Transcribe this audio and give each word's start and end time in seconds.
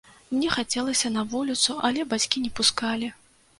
Мне 0.35 0.47
хацелася 0.55 1.11
на 1.17 1.25
вуліцу, 1.35 1.77
але 1.91 2.09
бацькі 2.17 2.45
не 2.49 2.53
пускалі. 2.61 3.15